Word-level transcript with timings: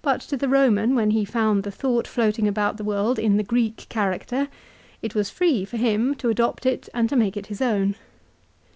But 0.00 0.20
to 0.30 0.36
the 0.36 0.46
Boman, 0.46 0.94
when 0.94 1.10
he 1.10 1.24
found 1.24 1.64
the 1.64 1.72
thought 1.72 2.06
floating 2.06 2.46
about 2.46 2.76
the 2.76 2.84
world 2.84 3.18
in 3.18 3.36
the 3.36 3.42
Greek 3.42 3.88
character, 3.88 4.46
it 5.02 5.16
was 5.16 5.28
free, 5.28 5.64
for 5.64 5.76
him, 5.76 6.14
to 6.22 6.28
adopt 6.28 6.66
it 6.66 6.88
and 6.94 7.08
to 7.08 7.16
make 7.16 7.36
it 7.36 7.46
his 7.46 7.60
own. 7.60 7.96